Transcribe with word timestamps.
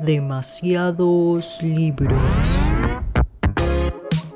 demasiados 0.00 1.60
libros. 1.62 2.20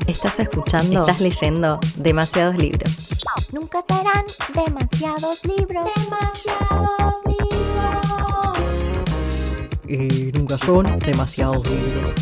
Estás 0.07 0.39
escuchando, 0.39 1.01
estás 1.01 1.21
leyendo 1.21 1.81
demasiados 1.97 2.57
libros. 2.57 3.25
Nunca 3.53 3.81
serán 3.83 4.25
demasiados 4.55 5.45
libros. 5.45 5.89
Demasiados 5.97 7.19
libros. 7.27 7.57
Y 9.89 10.33
nunca 10.33 10.59
son 10.59 10.99
demasiados 11.01 11.69
libros. 11.69 12.15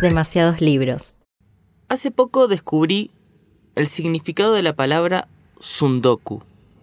Demasiados 0.00 0.60
libros. 0.60 1.14
Hace 1.88 2.10
poco 2.10 2.46
descubrí 2.46 3.10
el 3.74 3.86
significado 3.86 4.52
de 4.54 4.62
la 4.62 4.74
palabra 4.74 5.28
sundoku, 5.58 6.42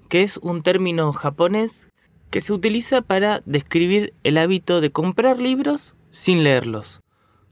que 0.10 0.24
es 0.24 0.38
un 0.38 0.64
término 0.64 1.14
japonés 1.14 1.90
que 2.30 2.42
se 2.42 2.54
utiliza 2.54 3.02
para 3.02 3.42
describir 3.46 4.14
el 4.24 4.38
hábito 4.38 4.82
de 4.82 4.92
comprar 4.92 5.40
libros 5.40 5.96
sin 6.12 6.44
leerlos, 6.44 7.02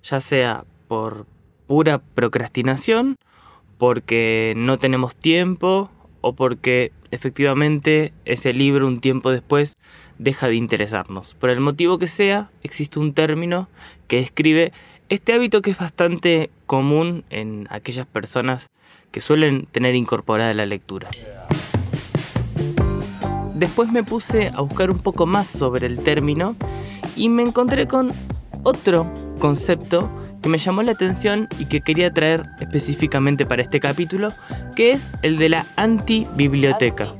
ya 0.03 0.21
sea 0.21 0.65
por 0.87 1.25
pura 1.67 1.99
procrastinación, 1.99 3.15
porque 3.77 4.53
no 4.55 4.77
tenemos 4.77 5.15
tiempo 5.15 5.89
o 6.21 6.33
porque 6.33 6.91
efectivamente 7.11 8.13
ese 8.25 8.53
libro 8.53 8.87
un 8.87 8.99
tiempo 8.99 9.31
después 9.31 9.77
deja 10.17 10.47
de 10.47 10.55
interesarnos. 10.55 11.35
Por 11.35 11.49
el 11.49 11.59
motivo 11.59 11.97
que 11.97 12.07
sea, 12.07 12.49
existe 12.63 12.99
un 12.99 13.13
término 13.13 13.69
que 14.07 14.17
describe 14.17 14.71
este 15.09 15.33
hábito 15.33 15.61
que 15.61 15.71
es 15.71 15.77
bastante 15.77 16.49
común 16.65 17.23
en 17.29 17.67
aquellas 17.69 18.07
personas 18.07 18.69
que 19.11 19.21
suelen 19.21 19.67
tener 19.67 19.95
incorporada 19.95 20.53
la 20.53 20.65
lectura. 20.65 21.09
Después 23.55 23.89
me 23.89 24.03
puse 24.03 24.49
a 24.53 24.59
buscar 24.59 24.91
un 24.91 24.99
poco 24.99 25.25
más 25.25 25.47
sobre 25.47 25.87
el 25.87 26.03
término 26.03 26.57
y 27.15 27.29
me 27.29 27.41
encontré 27.41 27.87
con 27.87 28.11
otro 28.63 29.09
concepto 29.39 30.11
que 30.41 30.49
me 30.49 30.57
llamó 30.57 30.83
la 30.83 30.91
atención 30.91 31.47
y 31.57 31.65
que 31.65 31.79
quería 31.79 32.11
traer 32.11 32.43
específicamente 32.59 33.45
para 33.45 33.61
este 33.61 33.79
capítulo, 33.79 34.27
que 34.75 34.91
es 34.91 35.13
el 35.21 35.37
de 35.37 35.47
la 35.47 35.65
antibiblioteca. 35.77 37.15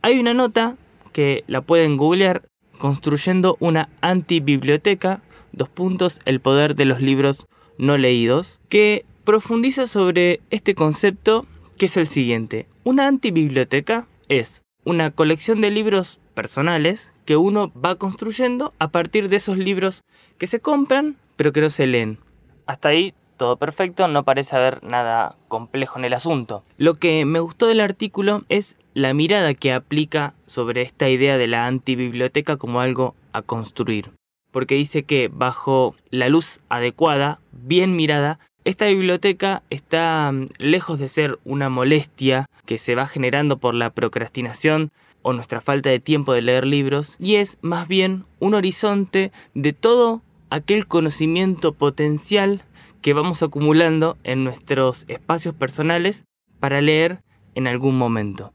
Hay 0.00 0.18
una 0.18 0.32
nota 0.32 0.76
que 1.12 1.44
la 1.46 1.60
pueden 1.60 1.98
googlear 1.98 2.48
construyendo 2.78 3.58
una 3.60 3.90
antibiblioteca, 4.00 5.20
dos 5.52 5.68
puntos, 5.68 6.20
el 6.24 6.40
poder 6.40 6.74
de 6.74 6.86
los 6.86 7.02
libros 7.02 7.46
no 7.76 7.98
leídos, 7.98 8.60
que 8.70 9.04
profundiza 9.24 9.86
sobre 9.86 10.40
este 10.48 10.74
concepto 10.74 11.44
que 11.76 11.84
es 11.86 11.98
el 11.98 12.06
siguiente. 12.06 12.66
Una 12.82 13.06
antibiblioteca 13.06 14.08
es 14.28 14.62
una 14.84 15.10
colección 15.10 15.60
de 15.60 15.70
libros 15.70 16.20
personales 16.34 17.12
que 17.24 17.36
uno 17.36 17.72
va 17.72 17.94
construyendo 17.94 18.74
a 18.78 18.88
partir 18.88 19.28
de 19.28 19.36
esos 19.36 19.56
libros 19.56 20.02
que 20.38 20.46
se 20.46 20.60
compran 20.60 21.16
pero 21.36 21.52
que 21.52 21.60
no 21.60 21.70
se 21.70 21.86
leen. 21.86 22.18
Hasta 22.66 22.90
ahí 22.90 23.14
todo 23.36 23.56
perfecto, 23.56 24.06
no 24.08 24.24
parece 24.24 24.56
haber 24.56 24.82
nada 24.84 25.36
complejo 25.48 25.98
en 25.98 26.04
el 26.04 26.14
asunto. 26.14 26.64
Lo 26.76 26.94
que 26.94 27.24
me 27.24 27.40
gustó 27.40 27.66
del 27.66 27.80
artículo 27.80 28.44
es 28.48 28.76
la 28.94 29.12
mirada 29.12 29.54
que 29.54 29.72
aplica 29.72 30.34
sobre 30.46 30.82
esta 30.82 31.08
idea 31.08 31.36
de 31.36 31.48
la 31.48 31.66
antibiblioteca 31.66 32.56
como 32.56 32.80
algo 32.80 33.14
a 33.32 33.42
construir. 33.42 34.12
Porque 34.52 34.76
dice 34.76 35.02
que 35.02 35.28
bajo 35.32 35.96
la 36.10 36.28
luz 36.28 36.60
adecuada, 36.68 37.40
bien 37.50 37.96
mirada, 37.96 38.38
esta 38.64 38.86
biblioteca 38.86 39.62
está 39.68 40.32
mm, 40.32 40.46
lejos 40.58 40.98
de 40.98 41.08
ser 41.08 41.38
una 41.44 41.68
molestia 41.68 42.46
que 42.64 42.78
se 42.78 42.94
va 42.94 43.06
generando 43.06 43.58
por 43.58 43.74
la 43.74 43.90
procrastinación 43.90 44.90
o 45.22 45.32
nuestra 45.32 45.60
falta 45.60 45.90
de 45.90 46.00
tiempo 46.00 46.32
de 46.32 46.42
leer 46.42 46.66
libros, 46.66 47.16
y 47.18 47.36
es 47.36 47.58
más 47.62 47.88
bien 47.88 48.24
un 48.40 48.54
horizonte 48.54 49.32
de 49.54 49.72
todo 49.72 50.22
aquel 50.50 50.86
conocimiento 50.86 51.72
potencial 51.72 52.62
que 53.00 53.12
vamos 53.12 53.42
acumulando 53.42 54.18
en 54.22 54.44
nuestros 54.44 55.04
espacios 55.08 55.54
personales 55.54 56.24
para 56.60 56.80
leer 56.80 57.22
en 57.54 57.66
algún 57.66 57.96
momento. 57.96 58.52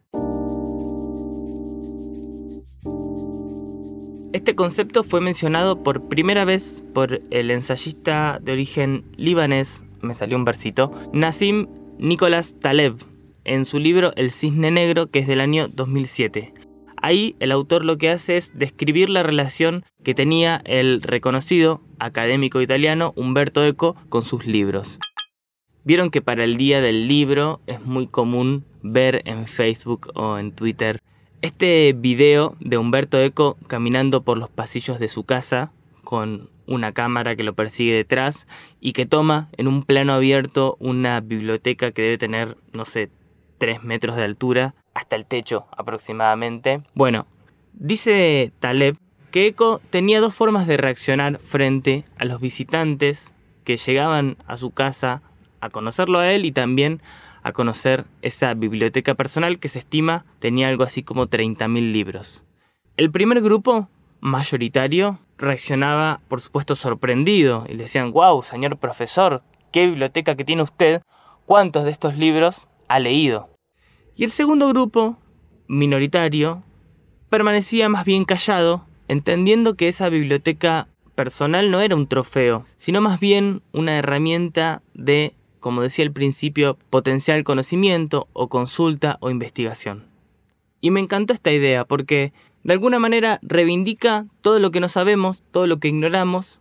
Este 4.31 4.53
concepto 4.55 5.03
fue 5.03 5.21
mencionado 5.21 5.83
por 5.83 6.07
primera 6.07 6.45
vez 6.45 6.83
por 6.93 7.21
el 7.31 7.49
ensayista 7.49 8.39
de 8.39 8.51
origen 8.51 9.05
libanés 9.17 9.83
me 10.01 10.13
salió 10.13 10.37
un 10.37 10.45
versito, 10.45 10.91
Nassim 11.13 11.67
Nicolás 11.97 12.55
Taleb, 12.59 12.95
en 13.43 13.65
su 13.65 13.79
libro 13.79 14.11
El 14.15 14.31
Cisne 14.31 14.71
Negro, 14.71 15.07
que 15.07 15.19
es 15.19 15.27
del 15.27 15.41
año 15.41 15.67
2007. 15.67 16.53
Ahí 17.01 17.35
el 17.39 17.51
autor 17.51 17.85
lo 17.85 17.97
que 17.97 18.09
hace 18.09 18.37
es 18.37 18.57
describir 18.57 19.09
la 19.09 19.23
relación 19.23 19.85
que 20.03 20.13
tenía 20.13 20.61
el 20.65 21.01
reconocido 21.01 21.81
académico 21.97 22.61
italiano 22.61 23.13
Umberto 23.15 23.63
Eco 23.65 23.95
con 24.09 24.21
sus 24.21 24.45
libros. 24.45 24.99
Vieron 25.83 26.11
que 26.11 26.21
para 26.21 26.43
el 26.43 26.57
día 26.57 26.81
del 26.81 27.07
libro 27.07 27.61
es 27.67 27.81
muy 27.85 28.07
común 28.07 28.65
ver 28.81 29.21
en 29.25 29.47
Facebook 29.47 30.11
o 30.13 30.37
en 30.37 30.51
Twitter 30.51 30.99
este 31.41 31.93
video 31.93 32.55
de 32.59 32.77
Humberto 32.77 33.17
Eco 33.19 33.57
caminando 33.67 34.23
por 34.23 34.37
los 34.37 34.49
pasillos 34.49 34.99
de 34.99 35.07
su 35.07 35.23
casa 35.23 35.71
con 36.03 36.49
una 36.69 36.93
cámara 36.93 37.35
que 37.35 37.43
lo 37.43 37.53
persigue 37.53 37.93
detrás 37.93 38.47
y 38.79 38.93
que 38.93 39.05
toma 39.05 39.49
en 39.57 39.67
un 39.67 39.83
plano 39.83 40.13
abierto 40.13 40.77
una 40.79 41.19
biblioteca 41.19 41.91
que 41.91 42.03
debe 42.03 42.17
tener, 42.17 42.57
no 42.71 42.85
sé, 42.85 43.09
3 43.57 43.83
metros 43.83 44.15
de 44.15 44.23
altura, 44.23 44.75
hasta 44.93 45.15
el 45.15 45.25
techo 45.25 45.67
aproximadamente. 45.75 46.81
Bueno, 46.93 47.25
dice 47.73 48.51
Taleb 48.59 48.97
que 49.31 49.47
Eco 49.47 49.81
tenía 49.89 50.21
dos 50.21 50.33
formas 50.33 50.67
de 50.67 50.77
reaccionar 50.77 51.39
frente 51.39 52.05
a 52.17 52.25
los 52.25 52.39
visitantes 52.39 53.33
que 53.63 53.77
llegaban 53.77 54.37
a 54.47 54.57
su 54.57 54.71
casa 54.71 55.21
a 55.61 55.69
conocerlo 55.69 56.19
a 56.19 56.31
él 56.31 56.45
y 56.45 56.51
también 56.51 57.01
a 57.43 57.51
conocer 57.51 58.05
esa 58.21 58.53
biblioteca 58.53 59.15
personal 59.15 59.59
que 59.59 59.67
se 59.69 59.79
estima 59.79 60.25
tenía 60.39 60.67
algo 60.67 60.83
así 60.83 61.03
como 61.03 61.27
30.000 61.27 61.91
libros. 61.91 62.43
El 62.97 63.11
primer 63.11 63.41
grupo, 63.41 63.89
mayoritario, 64.19 65.19
reaccionaba, 65.39 66.21
por 66.27 66.41
supuesto, 66.41 66.75
sorprendido 66.75 67.65
y 67.67 67.73
le 67.73 67.83
decían, 67.83 68.11
wow, 68.11 68.43
señor 68.43 68.77
profesor, 68.77 69.41
qué 69.71 69.85
biblioteca 69.87 70.35
que 70.35 70.45
tiene 70.45 70.61
usted, 70.61 71.01
cuántos 71.45 71.85
de 71.85 71.91
estos 71.91 72.17
libros 72.17 72.67
ha 72.87 72.99
leído. 72.99 73.49
Y 74.15 74.25
el 74.25 74.31
segundo 74.31 74.67
grupo, 74.67 75.17
minoritario, 75.67 76.63
permanecía 77.29 77.89
más 77.89 78.05
bien 78.05 78.25
callado, 78.25 78.85
entendiendo 79.07 79.75
que 79.75 79.87
esa 79.87 80.09
biblioteca 80.09 80.89
personal 81.15 81.71
no 81.71 81.81
era 81.81 81.95
un 81.95 82.07
trofeo, 82.07 82.65
sino 82.75 83.01
más 83.01 83.19
bien 83.19 83.61
una 83.71 83.97
herramienta 83.97 84.81
de, 84.93 85.35
como 85.59 85.81
decía 85.81 86.05
al 86.05 86.11
principio, 86.11 86.77
potencial 86.89 87.43
conocimiento 87.43 88.27
o 88.33 88.49
consulta 88.49 89.17
o 89.21 89.29
investigación. 89.29 90.07
Y 90.81 90.91
me 90.91 90.99
encantó 90.99 91.33
esta 91.33 91.51
idea 91.51 91.85
porque 91.85 92.31
de 92.63 92.73
alguna 92.73 92.99
manera 92.99 93.39
reivindica 93.41 94.25
todo 94.41 94.59
lo 94.59 94.71
que 94.71 94.79
no 94.79 94.89
sabemos, 94.89 95.43
todo 95.51 95.67
lo 95.67 95.79
que 95.79 95.87
ignoramos, 95.87 96.59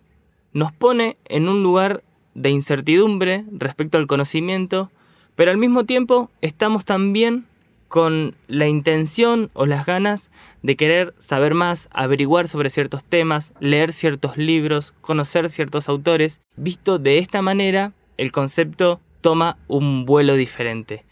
nos 0.52 0.72
pone 0.72 1.16
en 1.26 1.48
un 1.48 1.62
lugar 1.62 2.02
de 2.34 2.50
incertidumbre 2.50 3.44
respecto 3.50 3.98
al 3.98 4.06
conocimiento, 4.06 4.90
pero 5.34 5.50
al 5.50 5.58
mismo 5.58 5.84
tiempo 5.84 6.30
estamos 6.40 6.84
también 6.84 7.46
con 7.88 8.34
la 8.46 8.68
intención 8.68 9.50
o 9.54 9.66
las 9.66 9.86
ganas 9.86 10.30
de 10.62 10.76
querer 10.76 11.14
saber 11.18 11.54
más, 11.54 11.88
averiguar 11.92 12.46
sobre 12.46 12.70
ciertos 12.70 13.02
temas, 13.02 13.52
leer 13.60 13.92
ciertos 13.92 14.36
libros, 14.36 14.94
conocer 15.00 15.48
ciertos 15.48 15.88
autores. 15.88 16.40
Visto 16.56 16.98
de 16.98 17.18
esta 17.18 17.42
manera, 17.42 17.92
el 18.18 18.30
concepto 18.30 19.00
toma 19.20 19.56
un 19.68 20.04
vuelo 20.04 20.34
diferente. 20.34 21.04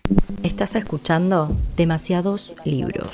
Estás 0.42 0.76
escuchando 0.76 1.48
demasiados 1.76 2.54
libros. 2.64 3.08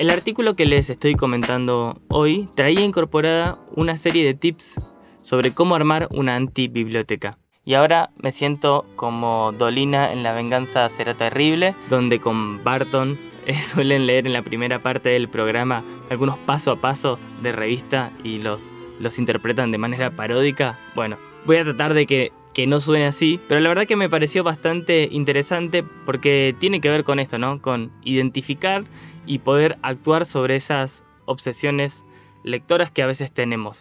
El 0.00 0.08
artículo 0.08 0.54
que 0.54 0.64
les 0.64 0.88
estoy 0.88 1.14
comentando 1.14 2.00
hoy 2.08 2.48
traía 2.54 2.80
incorporada 2.80 3.58
una 3.76 3.98
serie 3.98 4.24
de 4.24 4.32
tips 4.32 4.80
sobre 5.20 5.52
cómo 5.52 5.74
armar 5.74 6.08
una 6.10 6.36
antibiblioteca. 6.36 7.36
Y 7.66 7.74
ahora 7.74 8.08
me 8.16 8.32
siento 8.32 8.86
como 8.96 9.52
Dolina 9.52 10.10
en 10.10 10.22
La 10.22 10.32
venganza 10.32 10.88
será 10.88 11.18
terrible, 11.18 11.74
donde 11.90 12.18
con 12.18 12.64
Barton 12.64 13.18
eh, 13.44 13.52
suelen 13.60 14.06
leer 14.06 14.26
en 14.26 14.32
la 14.32 14.40
primera 14.40 14.82
parte 14.82 15.10
del 15.10 15.28
programa 15.28 15.84
algunos 16.08 16.38
paso 16.38 16.72
a 16.72 16.76
paso 16.76 17.18
de 17.42 17.52
revista 17.52 18.10
y 18.24 18.38
los, 18.38 18.62
los 19.00 19.18
interpretan 19.18 19.70
de 19.70 19.76
manera 19.76 20.16
paródica. 20.16 20.78
Bueno, 20.94 21.18
voy 21.44 21.58
a 21.58 21.64
tratar 21.64 21.92
de 21.92 22.06
que 22.06 22.32
que 22.52 22.66
no 22.66 22.80
suene 22.80 23.06
así, 23.06 23.40
pero 23.48 23.60
la 23.60 23.68
verdad 23.68 23.86
que 23.86 23.96
me 23.96 24.08
pareció 24.08 24.42
bastante 24.42 25.08
interesante 25.10 25.84
porque 26.04 26.54
tiene 26.58 26.80
que 26.80 26.88
ver 26.88 27.04
con 27.04 27.20
esto, 27.20 27.38
¿no? 27.38 27.62
Con 27.62 27.92
identificar 28.02 28.84
y 29.26 29.40
poder 29.40 29.78
actuar 29.82 30.24
sobre 30.24 30.56
esas 30.56 31.04
obsesiones 31.24 32.04
lectoras 32.44 32.90
que 32.90 33.02
a 33.02 33.06
veces 33.06 33.30
tenemos. 33.32 33.80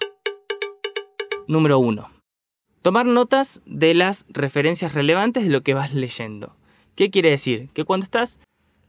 Número 1.48 1.80
1. 1.80 2.10
Tomar 2.82 3.06
notas 3.06 3.62
de 3.66 3.94
las 3.94 4.26
referencias 4.30 4.94
relevantes 4.94 5.44
de 5.44 5.50
lo 5.50 5.62
que 5.62 5.74
vas 5.74 5.94
leyendo. 5.94 6.56
¿Qué 6.96 7.10
quiere 7.10 7.30
decir? 7.30 7.70
Que 7.74 7.86
cuando 7.86 8.04
estás 8.04 8.40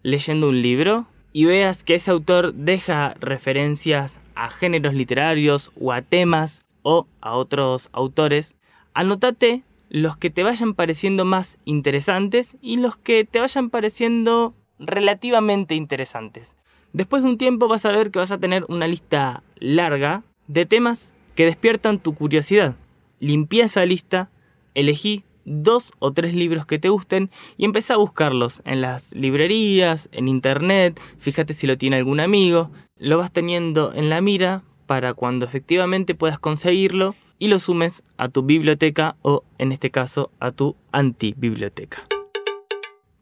leyendo 0.02 0.48
un 0.48 0.62
libro 0.62 1.06
y 1.32 1.44
veas 1.44 1.84
que 1.84 1.94
ese 1.94 2.10
autor 2.10 2.54
deja 2.54 3.14
referencias 3.20 4.20
a 4.34 4.50
géneros 4.50 4.94
literarios 4.94 5.72
o 5.80 5.92
a 5.92 6.02
temas 6.02 6.62
o 6.82 7.06
a 7.20 7.34
otros 7.34 7.88
autores, 7.92 8.56
anótate 8.94 9.62
los 9.88 10.16
que 10.16 10.30
te 10.30 10.44
vayan 10.44 10.74
pareciendo 10.74 11.24
más 11.24 11.58
interesantes 11.64 12.56
y 12.60 12.76
los 12.76 12.96
que 12.96 13.24
te 13.24 13.40
vayan 13.40 13.70
pareciendo 13.70 14.54
relativamente 14.80 15.74
interesantes. 15.74 16.56
Después 16.92 17.22
de 17.22 17.28
un 17.28 17.38
tiempo 17.38 17.68
vas 17.68 17.84
a 17.84 17.92
ver 17.92 18.10
que 18.10 18.18
vas 18.18 18.32
a 18.32 18.38
tener 18.38 18.64
una 18.68 18.88
lista 18.88 19.44
larga 19.56 20.24
de 20.48 20.66
temas 20.66 21.12
que 21.36 21.44
despiertan 21.44 22.00
tu 22.00 22.14
curiosidad. 22.14 22.74
Limpia 23.20 23.66
esa 23.66 23.86
lista, 23.86 24.30
elegí 24.74 25.24
dos 25.44 25.92
o 25.98 26.12
tres 26.12 26.34
libros 26.34 26.66
que 26.66 26.78
te 26.78 26.88
gusten 26.88 27.30
y 27.56 27.64
empecé 27.64 27.92
a 27.92 27.96
buscarlos 27.96 28.62
en 28.64 28.80
las 28.80 29.12
librerías, 29.14 30.08
en 30.12 30.28
internet, 30.28 31.00
fíjate 31.18 31.54
si 31.54 31.66
lo 31.66 31.78
tiene 31.78 31.96
algún 31.96 32.20
amigo, 32.20 32.70
lo 32.98 33.18
vas 33.18 33.32
teniendo 33.32 33.92
en 33.94 34.10
la 34.10 34.20
mira 34.20 34.62
para 34.86 35.14
cuando 35.14 35.46
efectivamente 35.46 36.14
puedas 36.14 36.38
conseguirlo 36.38 37.14
y 37.38 37.48
lo 37.48 37.58
sumes 37.58 38.02
a 38.16 38.28
tu 38.28 38.42
biblioteca 38.42 39.16
o 39.22 39.44
en 39.58 39.72
este 39.72 39.90
caso 39.90 40.30
a 40.40 40.50
tu 40.50 40.76
antibiblioteca. 40.92 42.04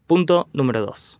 Punto 0.07 0.49
número 0.53 0.85
2. 0.85 1.19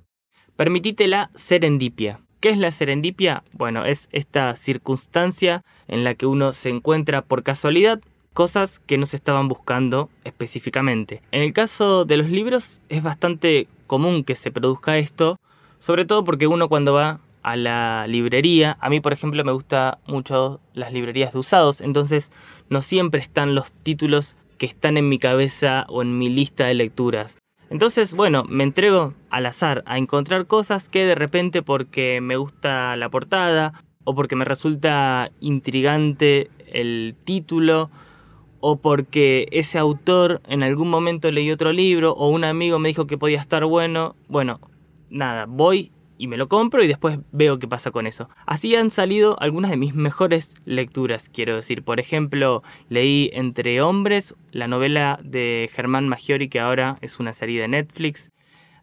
Permitite 0.60 1.08
la 1.08 1.32
serendipia. 1.36 2.20
¿Qué 2.42 2.50
es 2.50 2.58
la 2.58 2.74
serendipia? 2.74 3.46
Bueno, 3.54 3.86
es 3.86 4.10
esta 4.12 4.58
circunstancia 4.58 5.64
en 5.88 6.04
la 6.04 6.16
que 6.16 6.26
uno 6.26 6.52
se 6.52 6.68
encuentra 6.68 7.22
por 7.22 7.44
casualidad 7.44 8.02
cosas 8.34 8.80
que 8.80 8.98
no 8.98 9.06
se 9.06 9.16
estaban 9.16 9.48
buscando 9.48 10.10
específicamente. 10.26 11.22
En 11.32 11.44
el 11.44 11.54
caso 11.54 12.04
de 12.04 12.18
los 12.18 12.30
libros 12.30 12.82
es 12.90 13.02
bastante 13.02 13.70
común 13.88 14.26
que 14.26 14.36
se 14.36 14.52
produzca 14.52 14.98
esto, 14.98 15.38
sobre 15.80 16.04
todo 16.04 16.26
porque 16.26 16.46
uno 16.46 16.68
cuando 16.68 16.92
va 16.92 17.22
a 17.42 17.56
la 17.56 18.06
librería. 18.10 18.78
A 18.82 18.90
mí, 18.90 19.00
por 19.00 19.14
ejemplo, 19.14 19.42
me 19.46 19.54
gusta 19.54 20.00
mucho 20.08 20.60
las 20.74 20.92
librerías 20.92 21.32
de 21.32 21.40
usados, 21.40 21.80
entonces 21.80 22.34
no 22.68 22.82
siempre 22.82 23.22
están 23.22 23.56
los 23.56 23.72
títulos 23.72 24.36
que 24.58 24.66
están 24.66 24.98
en 24.98 25.08
mi 25.08 25.20
cabeza 25.20 25.86
o 25.88 26.02
en 26.02 26.18
mi 26.18 26.28
lista 26.28 26.66
de 26.66 26.74
lecturas. 26.74 27.38
Entonces, 27.70 28.14
bueno, 28.14 28.44
me 28.46 28.64
entrego 28.64 29.14
al 29.30 29.46
azar 29.46 29.84
a 29.86 29.98
encontrar 29.98 30.48
cosas 30.48 30.90
que 30.90 31.06
de 31.06 31.16
repente 31.16 31.62
porque 31.62 32.20
me 32.20 32.36
gusta 32.36 32.96
la 32.96 33.10
portada 33.10 33.74
o 34.04 34.16
porque 34.16 34.36
me 34.36 34.46
resulta 34.46 35.32
intrigante 35.40 36.50
el 36.72 37.16
título 37.24 37.92
o 38.60 38.78
porque 38.78 39.48
ese 39.52 39.78
autor 39.78 40.42
en 40.48 40.64
algún 40.64 40.90
momento 40.90 41.32
leí 41.32 41.52
otro 41.52 41.72
libro 41.72 42.14
o 42.14 42.30
un 42.30 42.44
amigo 42.44 42.80
me 42.80 42.90
dijo 42.90 43.08
que 43.08 43.18
podía 43.18 43.40
estar 43.40 43.64
bueno, 43.66 44.16
bueno, 44.28 44.60
nada, 45.10 45.46
voy 45.48 45.92
y 46.20 46.28
me 46.28 46.36
lo 46.36 46.50
compro 46.50 46.84
y 46.84 46.88
después 46.88 47.18
veo 47.32 47.60
qué 47.60 47.68
pasa 47.68 47.92
con 47.92 48.06
eso. 48.06 48.30
Así 48.46 48.76
han 48.76 48.92
salido 48.92 49.40
algunas 49.40 49.72
de 49.72 49.78
mis 49.78 49.96
mejores 49.96 50.54
lecturas, 50.66 51.30
quiero 51.30 51.56
decir. 51.56 51.82
Por 51.82 52.02
ejemplo, 52.02 52.62
leí 52.90 53.30
Entre 53.32 53.82
Hombres, 53.82 54.36
la 54.52 54.68
novela 54.68 55.18
de 55.24 55.70
Germán 55.74 56.10
Maggiori, 56.10 56.50
que 56.50 56.60
ahora 56.60 56.98
es 57.02 57.22
una 57.22 57.32
serie 57.32 57.62
de 57.62 57.70
Netflix. 57.70 58.32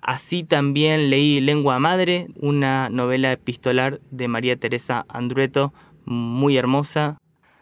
Así 0.00 0.44
también 0.44 1.10
leí 1.10 1.42
Lengua 1.42 1.78
Madre, 1.78 2.28
una 2.36 2.88
novela 2.88 3.32
epistolar 3.32 4.00
de 4.10 4.28
María 4.28 4.56
Teresa 4.56 5.04
Andrueto, 5.06 5.74
muy 6.06 6.56
hermosa. 6.56 7.18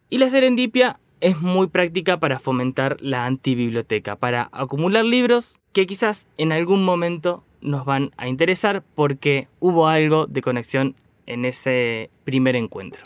Y 0.09 0.19
la 0.19 0.29
serendipia 0.29 1.01
es 1.21 1.41
muy 1.41 1.67
práctica 1.67 2.21
para 2.21 2.39
fomentar 2.39 2.97
la 3.01 3.27
antibiblioteca, 3.27 4.15
para 4.15 4.51
acumular 4.53 5.05
libros 5.05 5.59
que 5.73 5.87
quizás 5.87 6.29
en 6.39 6.53
algún 6.53 6.85
momento 6.85 7.43
nos 7.65 7.85
van 7.85 8.13
a 8.17 8.29
interesar 8.29 8.85
porque 8.95 9.49
hubo 9.59 9.89
algo 9.89 10.27
de 10.27 10.43
conexión 10.43 10.95
en 11.27 11.45
ese 11.45 12.11
primer 12.23 12.55
encuentro. 12.55 13.03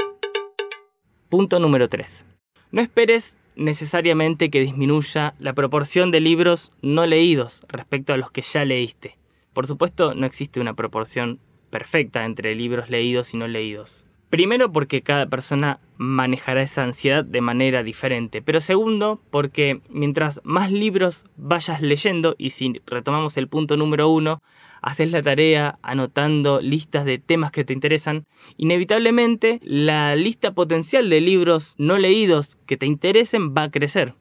Punto 1.31 1.61
número 1.61 1.89
3. 1.89 2.27
No 2.73 2.83
esperes 2.83 3.39
necesariamente 3.55 4.51
que 4.51 4.61
disminuya 4.61 5.35
la 5.39 5.53
proporción 5.53 6.11
de 6.11 6.21
libros 6.21 6.73
no 6.83 7.07
leídos 7.07 7.65
respecto 7.69 8.13
a 8.13 8.17
los 8.17 8.31
que 8.31 8.43
ya 8.43 8.65
leíste. 8.65 9.17
Por 9.53 9.67
supuesto, 9.67 10.15
no 10.15 10.27
existe 10.27 10.61
una 10.61 10.75
proporción 10.75 11.39
perfecta 11.71 12.25
entre 12.25 12.55
libros 12.55 12.91
leídos 12.91 13.35
y 13.35 13.37
no 13.37 13.47
leídos. 13.47 14.08
Primero 14.31 14.73
porque 14.73 15.01
cada 15.03 15.27
persona 15.27 15.81
manejará 15.97 16.61
esa 16.63 16.83
ansiedad 16.83 17.25
de 17.25 17.41
manera 17.41 17.83
diferente, 17.83 18.43
pero 18.43 18.61
segundo 18.61 19.23
porque 19.31 19.81
mientras 19.89 20.43
más 20.45 20.71
libros 20.71 21.25
vayas 21.39 21.81
leyendo, 21.81 22.35
y 22.37 22.51
si 22.51 22.75
retomamos 22.87 23.39
el 23.39 23.49
punto 23.49 23.79
número 23.79 24.11
uno, 24.11 24.43
haces 24.83 25.13
la 25.13 25.23
tarea 25.23 25.79
anotando 25.83 26.61
listas 26.61 27.07
de 27.07 27.19
temas 27.19 27.53
que 27.53 27.65
te 27.65 27.73
interesan, 27.73 28.27
inevitablemente 28.59 29.61
la 29.63 30.15
lista 30.15 30.53
potencial 30.53 31.09
de 31.09 31.23
libros 31.23 31.75
no 31.79 31.97
leídos 31.97 32.59
que 32.67 32.77
te 32.77 32.85
interesen 32.85 33.55
va 33.55 33.65
a 33.65 33.71
crecer. 33.71 34.15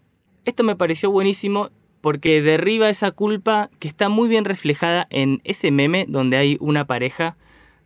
Esto 0.45 0.63
me 0.63 0.77
pareció 0.77 1.11
buenísimo 1.11 1.69
porque 1.99 2.41
derriba 2.41 2.89
esa 2.89 3.11
culpa 3.11 3.69
que 3.79 3.89
está 3.89 4.07
muy 4.07 4.29
bien 4.29 4.45
reflejada 4.45 5.07
en 5.09 5.41
ese 5.43 5.71
meme 5.71 6.05
donde 6.07 6.37
hay 6.37 6.55
una 6.61 6.87
pareja 6.87 7.35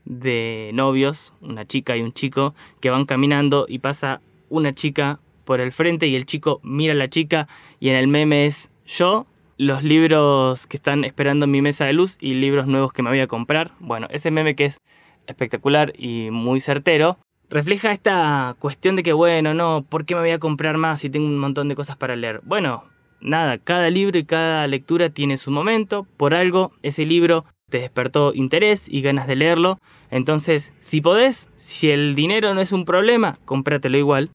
de 0.06 0.72
novios, 0.74 1.34
una 1.42 1.66
chica 1.66 1.96
y 1.98 2.02
un 2.02 2.14
chico, 2.14 2.54
que 2.80 2.90
van 2.90 3.06
caminando 3.06 3.66
y 3.68 3.80
pasa 3.80 4.22
una 4.50 4.74
chica 4.74 5.20
por 5.46 5.62
el 5.62 5.72
frente 5.72 6.08
y 6.08 6.16
el 6.16 6.26
chico 6.26 6.60
mira 6.64 6.94
a 6.94 6.96
la 6.96 7.10
chica 7.10 7.48
y 7.80 7.90
en 7.90 7.96
el 7.96 8.08
meme 8.08 8.46
es 8.46 8.72
yo, 8.86 9.26
los 9.58 9.84
libros 9.84 10.66
que 10.68 10.78
están 10.78 11.04
esperando 11.04 11.46
en 11.46 11.52
mi 11.52 11.62
mesa 11.62 11.86
de 11.86 11.94
luz 11.94 12.18
y 12.20 12.34
libros 12.34 12.68
nuevos 12.68 12.94
que 12.94 13.04
me 13.04 13.10
voy 13.10 13.20
a 13.20 13.28
comprar. 13.28 13.72
Bueno, 13.80 14.08
ese 14.10 14.32
meme 14.32 14.56
que 14.56 14.66
es 14.66 14.80
espectacular 15.28 15.94
y 15.98 16.30
muy 16.32 16.62
certero, 16.62 17.20
refleja 17.50 17.92
esta 17.92 18.56
cuestión 18.60 18.96
de 18.96 19.04
que, 19.04 19.14
bueno, 19.14 19.54
no, 19.54 19.86
¿por 19.88 20.06
qué 20.06 20.16
me 20.16 20.22
voy 20.22 20.32
a 20.32 20.40
comprar 20.40 20.78
más 20.78 21.00
si 21.00 21.10
tengo 21.10 21.28
un 21.28 21.38
montón 21.38 21.68
de 21.68 21.76
cosas 21.76 21.96
para 21.96 22.16
leer? 22.16 22.42
Bueno, 22.44 22.86
nada, 23.20 23.58
cada 23.58 23.90
libro 23.90 24.18
y 24.18 24.24
cada 24.24 24.66
lectura 24.68 25.10
tiene 25.10 25.38
su 25.38 25.52
momento, 25.52 26.08
por 26.18 26.34
algo 26.34 26.72
ese 26.82 27.06
libro 27.06 27.46
te 27.72 27.80
despertó 27.80 28.34
interés 28.36 28.88
y 28.88 29.02
ganas 29.02 29.26
de 29.26 29.36
leerlo. 29.36 29.80
Entonces, 30.12 30.74
si 30.80 31.02
podés, 31.02 31.50
si 31.56 31.90
el 31.90 32.14
dinero 32.14 32.54
no 32.54 32.62
es 32.62 32.72
un 32.72 32.86
problema, 32.86 33.40
cómpratelo 33.46 33.98
igual. 33.98 34.30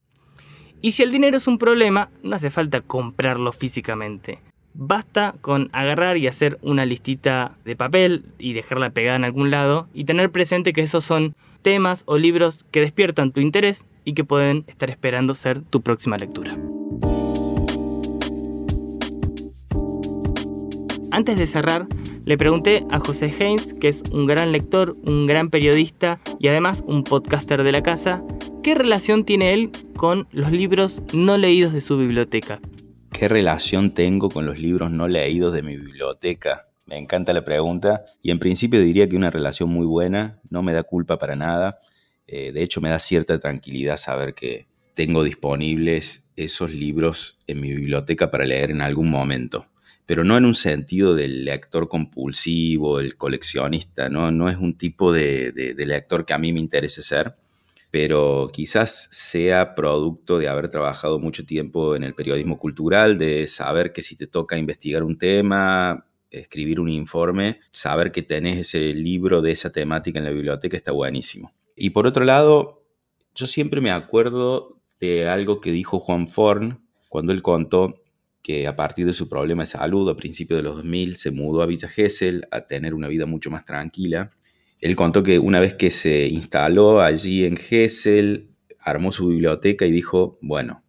Y 0.82 0.92
si 0.92 1.04
el 1.04 1.12
dinero 1.12 1.36
es 1.36 1.46
un 1.46 1.58
problema, 1.58 2.10
no 2.24 2.34
hace 2.34 2.50
falta 2.50 2.80
comprarlo 2.80 3.52
físicamente. 3.52 4.40
Basta 4.74 5.34
con 5.40 5.70
agarrar 5.72 6.16
y 6.16 6.26
hacer 6.26 6.58
una 6.62 6.84
listita 6.84 7.56
de 7.64 7.76
papel 7.76 8.24
y 8.38 8.52
dejarla 8.52 8.90
pegada 8.90 9.16
en 9.16 9.24
algún 9.24 9.50
lado 9.50 9.88
y 9.94 10.04
tener 10.04 10.30
presente 10.30 10.72
que 10.72 10.82
esos 10.82 11.04
son 11.04 11.34
temas 11.62 12.02
o 12.06 12.18
libros 12.18 12.66
que 12.70 12.80
despiertan 12.80 13.32
tu 13.32 13.40
interés 13.40 13.86
y 14.04 14.12
que 14.12 14.24
pueden 14.24 14.64
estar 14.66 14.90
esperando 14.90 15.34
ser 15.34 15.62
tu 15.62 15.80
próxima 15.80 16.18
lectura. 16.18 16.58
Antes 21.10 21.38
de 21.38 21.46
cerrar, 21.46 21.86
le 22.26 22.36
pregunté 22.36 22.84
a 22.90 22.98
José 22.98 23.32
Haynes, 23.40 23.72
que 23.72 23.86
es 23.86 24.02
un 24.10 24.26
gran 24.26 24.50
lector, 24.50 24.96
un 25.04 25.28
gran 25.28 25.48
periodista 25.48 26.20
y 26.40 26.48
además 26.48 26.82
un 26.84 27.04
podcaster 27.04 27.62
de 27.62 27.70
la 27.70 27.84
casa, 27.84 28.24
¿qué 28.64 28.74
relación 28.74 29.24
tiene 29.24 29.52
él 29.52 29.70
con 29.96 30.26
los 30.32 30.50
libros 30.50 31.04
no 31.14 31.38
leídos 31.38 31.72
de 31.72 31.80
su 31.80 31.96
biblioteca? 31.96 32.60
¿Qué 33.12 33.28
relación 33.28 33.92
tengo 33.92 34.28
con 34.28 34.44
los 34.44 34.58
libros 34.58 34.90
no 34.90 35.06
leídos 35.06 35.54
de 35.54 35.62
mi 35.62 35.76
biblioteca? 35.76 36.66
Me 36.86 36.98
encanta 36.98 37.32
la 37.32 37.44
pregunta 37.44 38.04
y 38.20 38.32
en 38.32 38.40
principio 38.40 38.80
diría 38.80 39.08
que 39.08 39.16
una 39.16 39.30
relación 39.30 39.70
muy 39.70 39.86
buena, 39.86 40.40
no 40.50 40.64
me 40.64 40.72
da 40.72 40.82
culpa 40.82 41.18
para 41.18 41.36
nada, 41.36 41.78
eh, 42.26 42.50
de 42.50 42.62
hecho 42.64 42.80
me 42.80 42.90
da 42.90 42.98
cierta 42.98 43.38
tranquilidad 43.38 43.98
saber 43.98 44.34
que 44.34 44.66
tengo 44.94 45.22
disponibles 45.22 46.24
esos 46.34 46.72
libros 46.72 47.38
en 47.46 47.60
mi 47.60 47.72
biblioteca 47.72 48.32
para 48.32 48.44
leer 48.44 48.72
en 48.72 48.82
algún 48.82 49.10
momento 49.10 49.68
pero 50.06 50.22
no 50.22 50.36
en 50.36 50.44
un 50.44 50.54
sentido 50.54 51.14
del 51.14 51.44
lector 51.44 51.88
compulsivo, 51.88 53.00
el 53.00 53.16
coleccionista, 53.16 54.08
no, 54.08 54.30
no 54.30 54.48
es 54.48 54.56
un 54.56 54.78
tipo 54.78 55.12
de, 55.12 55.74
lector 55.76 56.24
que 56.24 56.32
a 56.32 56.38
mí 56.38 56.52
me 56.52 56.60
interese 56.60 57.02
ser, 57.02 57.36
pero 57.90 58.46
quizás 58.52 59.08
sea 59.10 59.74
producto 59.74 60.38
de 60.38 60.48
haber 60.48 60.68
trabajado 60.68 61.18
mucho 61.18 61.44
tiempo 61.44 61.96
en 61.96 62.04
el 62.04 62.14
periodismo 62.14 62.58
cultural, 62.58 63.18
de 63.18 63.48
saber 63.48 63.92
que 63.92 64.02
si 64.02 64.16
te 64.16 64.28
toca 64.28 64.56
investigar 64.56 65.02
un 65.02 65.18
tema, 65.18 66.06
escribir 66.30 66.78
un 66.78 66.88
informe, 66.88 67.60
saber 67.72 68.12
que 68.12 68.22
tenés 68.22 68.58
ese 68.58 68.94
libro 68.94 69.42
de 69.42 69.52
esa 69.52 69.70
temática 69.70 70.20
en 70.20 70.24
la 70.24 70.30
biblioteca 70.30 70.76
está 70.76 70.92
buenísimo. 70.92 71.52
Y 71.74 71.90
por 71.90 72.06
otro 72.06 72.24
lado, 72.24 72.84
yo 73.34 73.46
siempre 73.46 73.80
me 73.80 73.90
acuerdo 73.90 74.80
de 75.00 75.28
algo 75.28 75.60
que 75.60 75.72
dijo 75.72 75.98
Juan 75.98 76.28
Forn 76.28 76.86
cuando 77.08 77.32
él 77.32 77.42
contó 77.42 78.02
que 78.46 78.68
a 78.68 78.76
partir 78.76 79.06
de 79.06 79.12
su 79.12 79.28
problema 79.28 79.64
de 79.64 79.66
salud 79.66 80.08
a 80.08 80.16
principios 80.16 80.58
de 80.58 80.62
los 80.62 80.76
2000 80.76 81.16
se 81.16 81.32
mudó 81.32 81.62
a 81.62 81.66
Villa 81.66 81.88
Gesell 81.88 82.46
a 82.52 82.60
tener 82.60 82.94
una 82.94 83.08
vida 83.08 83.26
mucho 83.26 83.50
más 83.50 83.64
tranquila. 83.64 84.30
Él 84.80 84.94
contó 84.94 85.24
que 85.24 85.40
una 85.40 85.58
vez 85.58 85.74
que 85.74 85.90
se 85.90 86.28
instaló 86.28 87.00
allí 87.00 87.44
en 87.44 87.56
Gesell, 87.56 88.50
armó 88.78 89.10
su 89.10 89.26
biblioteca 89.26 89.84
y 89.84 89.90
dijo, 89.90 90.38
bueno, 90.40 90.84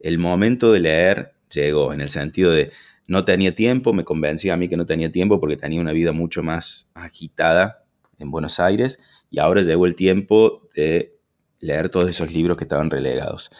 el 0.00 0.18
momento 0.18 0.72
de 0.72 0.80
leer 0.80 1.34
llegó, 1.52 1.92
en 1.92 2.00
el 2.00 2.08
sentido 2.08 2.50
de 2.50 2.72
no 3.06 3.22
tenía 3.26 3.54
tiempo, 3.54 3.92
me 3.92 4.04
convencía 4.04 4.54
a 4.54 4.56
mí 4.56 4.66
que 4.66 4.78
no 4.78 4.86
tenía 4.86 5.12
tiempo 5.12 5.38
porque 5.38 5.58
tenía 5.58 5.82
una 5.82 5.92
vida 5.92 6.12
mucho 6.12 6.42
más 6.42 6.90
agitada 6.94 7.84
en 8.18 8.30
Buenos 8.30 8.58
Aires 8.58 9.00
y 9.30 9.38
ahora 9.38 9.60
llegó 9.60 9.84
el 9.84 9.96
tiempo 9.96 10.66
de 10.74 11.18
leer 11.60 11.90
todos 11.90 12.08
esos 12.08 12.32
libros 12.32 12.56
que 12.56 12.64
estaban 12.64 12.88
relegados. 12.88 13.50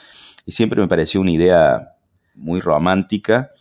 Y 0.46 0.52
siempre 0.52 0.80
me 0.80 0.88
pareció 0.88 1.20
una 1.20 1.32
idea 1.32 1.91
muy 2.34 2.60
romántica 2.60 3.52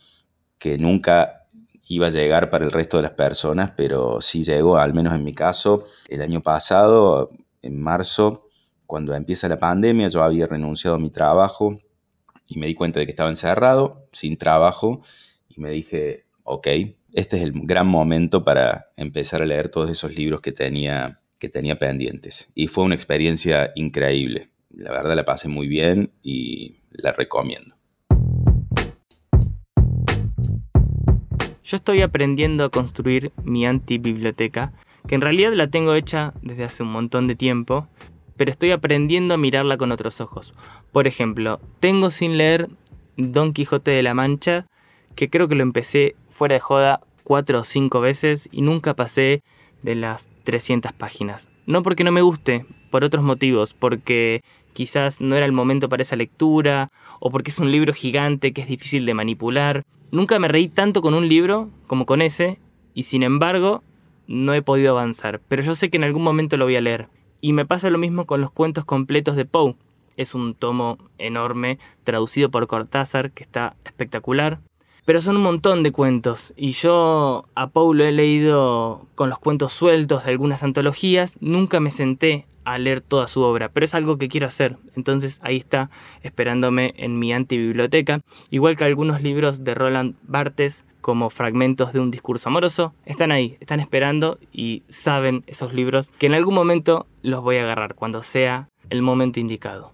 que 0.58 0.78
nunca 0.78 1.46
iba 1.88 2.06
a 2.06 2.10
llegar 2.10 2.50
para 2.50 2.64
el 2.64 2.72
resto 2.72 2.96
de 2.96 3.02
las 3.04 3.12
personas, 3.12 3.72
pero 3.76 4.20
sí 4.20 4.44
llegó, 4.44 4.76
al 4.76 4.94
menos 4.94 5.14
en 5.14 5.24
mi 5.24 5.34
caso, 5.34 5.84
el 6.08 6.22
año 6.22 6.40
pasado, 6.40 7.30
en 7.60 7.80
marzo, 7.80 8.48
cuando 8.86 9.14
empieza 9.14 9.48
la 9.48 9.58
pandemia, 9.58 10.08
yo 10.08 10.22
había 10.22 10.46
renunciado 10.46 10.96
a 10.96 10.98
mi 10.98 11.10
trabajo 11.10 11.76
y 12.48 12.58
me 12.58 12.66
di 12.66 12.74
cuenta 12.74 13.00
de 13.00 13.06
que 13.06 13.12
estaba 13.12 13.30
encerrado, 13.30 14.08
sin 14.12 14.36
trabajo, 14.36 15.02
y 15.48 15.60
me 15.60 15.70
dije, 15.70 16.26
ok, 16.44 16.66
este 17.12 17.36
es 17.36 17.42
el 17.42 17.52
gran 17.54 17.86
momento 17.86 18.44
para 18.44 18.90
empezar 18.96 19.42
a 19.42 19.46
leer 19.46 19.68
todos 19.68 19.90
esos 19.90 20.14
libros 20.14 20.40
que 20.40 20.52
tenía, 20.52 21.20
que 21.38 21.48
tenía 21.48 21.78
pendientes. 21.78 22.50
Y 22.54 22.68
fue 22.68 22.84
una 22.84 22.94
experiencia 22.94 23.72
increíble. 23.74 24.50
La 24.70 24.90
verdad 24.90 25.14
la 25.14 25.24
pasé 25.24 25.48
muy 25.48 25.68
bien 25.68 26.12
y 26.22 26.76
la 26.90 27.12
recomiendo. 27.12 27.76
Yo 31.72 31.76
estoy 31.76 32.02
aprendiendo 32.02 32.64
a 32.64 32.68
construir 32.68 33.32
mi 33.44 33.64
antibiblioteca, 33.64 34.74
que 35.08 35.14
en 35.14 35.22
realidad 35.22 35.54
la 35.54 35.68
tengo 35.68 35.94
hecha 35.94 36.34
desde 36.42 36.64
hace 36.64 36.82
un 36.82 36.92
montón 36.92 37.28
de 37.28 37.34
tiempo, 37.34 37.88
pero 38.36 38.50
estoy 38.50 38.72
aprendiendo 38.72 39.32
a 39.32 39.38
mirarla 39.38 39.78
con 39.78 39.90
otros 39.90 40.20
ojos. 40.20 40.52
Por 40.92 41.06
ejemplo, 41.06 41.62
tengo 41.80 42.10
sin 42.10 42.36
leer 42.36 42.68
Don 43.16 43.54
Quijote 43.54 43.90
de 43.90 44.02
la 44.02 44.12
Mancha, 44.12 44.66
que 45.16 45.30
creo 45.30 45.48
que 45.48 45.54
lo 45.54 45.62
empecé 45.62 46.14
fuera 46.28 46.56
de 46.56 46.60
joda 46.60 47.00
cuatro 47.24 47.60
o 47.60 47.64
cinco 47.64 48.02
veces 48.02 48.50
y 48.52 48.60
nunca 48.60 48.94
pasé 48.94 49.42
de 49.80 49.94
las 49.94 50.28
300 50.44 50.92
páginas. 50.92 51.48
No 51.64 51.80
porque 51.80 52.04
no 52.04 52.12
me 52.12 52.20
guste, 52.20 52.66
por 52.90 53.02
otros 53.02 53.24
motivos, 53.24 53.72
porque 53.72 54.42
quizás 54.74 55.22
no 55.22 55.36
era 55.36 55.46
el 55.46 55.52
momento 55.52 55.88
para 55.88 56.02
esa 56.02 56.16
lectura, 56.16 56.90
o 57.18 57.30
porque 57.30 57.50
es 57.50 57.58
un 57.58 57.72
libro 57.72 57.94
gigante 57.94 58.52
que 58.52 58.60
es 58.60 58.68
difícil 58.68 59.06
de 59.06 59.14
manipular. 59.14 59.84
Nunca 60.12 60.38
me 60.38 60.46
reí 60.46 60.68
tanto 60.68 61.00
con 61.00 61.14
un 61.14 61.26
libro 61.26 61.70
como 61.86 62.04
con 62.04 62.20
ese, 62.20 62.60
y 62.92 63.04
sin 63.04 63.22
embargo 63.22 63.82
no 64.26 64.52
he 64.52 64.60
podido 64.60 64.90
avanzar, 64.92 65.40
pero 65.48 65.62
yo 65.62 65.74
sé 65.74 65.88
que 65.88 65.96
en 65.96 66.04
algún 66.04 66.22
momento 66.22 66.58
lo 66.58 66.66
voy 66.66 66.76
a 66.76 66.82
leer. 66.82 67.08
Y 67.40 67.54
me 67.54 67.64
pasa 67.64 67.88
lo 67.88 67.96
mismo 67.96 68.26
con 68.26 68.42
los 68.42 68.50
cuentos 68.50 68.84
completos 68.84 69.36
de 69.36 69.46
Poe. 69.46 69.74
Es 70.18 70.34
un 70.34 70.54
tomo 70.54 70.98
enorme, 71.16 71.78
traducido 72.04 72.50
por 72.50 72.66
Cortázar, 72.66 73.30
que 73.30 73.42
está 73.42 73.74
espectacular. 73.86 74.60
Pero 75.06 75.22
son 75.22 75.36
un 75.36 75.42
montón 75.44 75.82
de 75.82 75.92
cuentos 75.92 76.52
y 76.58 76.72
yo 76.72 77.46
a 77.54 77.70
Poe 77.70 77.96
lo 77.96 78.04
he 78.04 78.12
leído 78.12 79.06
con 79.14 79.30
los 79.30 79.38
cuentos 79.38 79.72
sueltos 79.72 80.24
de 80.24 80.30
algunas 80.30 80.62
antologías, 80.62 81.38
nunca 81.40 81.80
me 81.80 81.90
senté 81.90 82.46
a 82.64 82.78
leer 82.78 83.00
toda 83.00 83.26
su 83.26 83.42
obra, 83.42 83.70
pero 83.70 83.84
es 83.84 83.94
algo 83.94 84.18
que 84.18 84.28
quiero 84.28 84.46
hacer. 84.46 84.76
Entonces 84.96 85.40
ahí 85.42 85.56
está 85.56 85.90
esperándome 86.22 86.94
en 86.96 87.18
mi 87.18 87.32
antibiblioteca, 87.32 88.20
igual 88.50 88.76
que 88.76 88.84
algunos 88.84 89.22
libros 89.22 89.64
de 89.64 89.74
Roland 89.74 90.16
Barthes 90.22 90.84
como 91.00 91.30
fragmentos 91.30 91.92
de 91.92 92.00
un 92.00 92.10
discurso 92.10 92.48
amoroso, 92.48 92.94
están 93.04 93.32
ahí, 93.32 93.58
están 93.60 93.80
esperando 93.80 94.38
y 94.52 94.84
saben 94.88 95.42
esos 95.48 95.74
libros 95.74 96.12
que 96.18 96.26
en 96.26 96.34
algún 96.34 96.54
momento 96.54 97.06
los 97.22 97.42
voy 97.42 97.56
a 97.56 97.64
agarrar 97.64 97.94
cuando 97.96 98.22
sea 98.22 98.68
el 98.88 99.02
momento 99.02 99.40
indicado. 99.40 99.92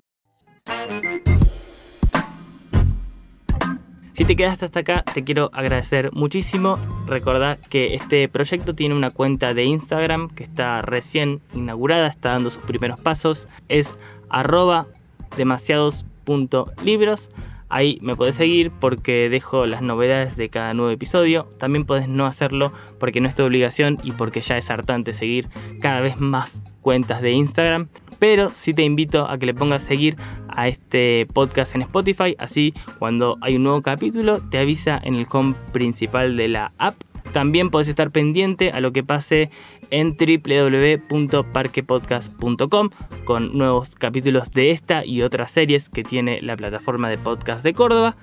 Si 4.19 4.25
te 4.25 4.35
quedaste 4.35 4.65
hasta 4.65 4.81
acá, 4.81 5.05
te 5.15 5.23
quiero 5.23 5.49
agradecer 5.53 6.11
muchísimo. 6.13 6.77
Recordá 7.07 7.57
que 7.57 7.95
este 7.95 8.29
proyecto 8.29 8.75
tiene 8.75 8.97
una 8.97 9.13
cuenta 9.13 9.55
de 9.55 9.63
Instagram 9.63 10.29
que 10.31 10.43
está 10.43 10.83
recién 10.83 11.41
inaugurada, 11.55 12.09
está 12.09 12.31
dando 12.31 12.51
sus 12.51 12.65
primeros 12.65 12.99
pasos. 12.99 13.47
Es 13.69 13.97
arroba 14.29 14.89
demasiados.libros. 15.37 17.31
Ahí 17.69 18.01
me 18.03 18.17
puedes 18.17 18.35
seguir 18.35 18.73
porque 18.73 19.29
dejo 19.29 19.67
las 19.67 19.83
novedades 19.83 20.37
de 20.37 20.49
cada 20.49 20.75
nuevo 20.75 20.91
episodio. 20.91 21.49
También 21.57 21.85
puedes 21.85 22.09
no 22.09 22.27
hacerlo 22.27 22.73
porque 22.99 23.21
no 23.21 23.29
es 23.29 23.37
tu 23.37 23.45
obligación 23.45 23.99
y 24.03 24.11
porque 24.11 24.41
ya 24.41 24.59
es 24.59 24.69
hartante 24.73 25.13
seguir 25.13 25.49
cada 25.81 26.01
vez 26.01 26.19
más 26.19 26.61
cuentas 26.81 27.23
de 27.23 27.31
Instagram 27.31 27.87
pero 28.19 28.51
sí 28.53 28.75
te 28.75 28.83
invito 28.83 29.29
a 29.29 29.39
que 29.39 29.47
le 29.47 29.55
pongas 29.55 29.83
seguir 29.83 30.17
a 30.49 30.67
este 30.69 31.27
podcast 31.33 31.75
en 31.75 31.81
Spotify, 31.83 32.37
así 32.39 32.75
cuando 32.99 33.39
hay 33.41 33.57
un 33.57 33.63
nuevo 33.63 33.81
capítulo 33.83 34.41
te 34.41 34.59
avisa 34.59 35.01
en 35.03 35.15
el 35.15 35.27
home 35.31 35.55
principal 35.73 36.37
de 36.37 36.49
la 36.49 36.73
app. 36.79 36.97
También 37.33 37.71
podés 37.71 37.89
estar 37.89 38.11
pendiente 38.11 38.73
a 38.73 38.81
lo 38.81 38.93
que 38.93 39.05
pase 39.05 39.51
en 39.91 40.17
www.parquepodcast.com 40.17 42.91
con 43.25 43.57
nuevos 43.57 43.95
capítulos 43.97 44.51
de 44.53 44.71
esta 44.71 45.05
y 45.05 45.21
otras 45.23 45.51
series 45.51 45.91
que 45.91 46.05
tiene 46.05 46.41
la 46.43 46.57
plataforma 46.57 47.11
de 47.11 47.19
podcast 47.19 47.63
de 47.63 47.75
Córdoba. 47.75 48.17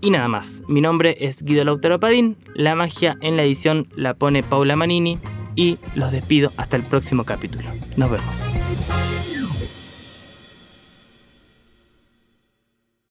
Y 0.00 0.10
nada 0.10 0.26
más, 0.28 0.64
mi 0.68 0.80
nombre 0.80 1.16
es 1.20 1.42
Guido 1.42 1.64
Lautaro 1.64 2.00
Padín, 2.00 2.36
la 2.54 2.74
magia 2.74 3.16
en 3.20 3.36
la 3.36 3.44
edición 3.44 3.86
la 3.94 4.14
pone 4.14 4.42
Paula 4.42 4.74
Manini 4.76 5.20
y 5.56 5.78
los 5.94 6.12
despido 6.12 6.52
hasta 6.56 6.76
el 6.76 6.82
próximo 6.82 7.24
capítulo. 7.24 7.70
Nos 7.96 8.10
vemos. 8.10 9.33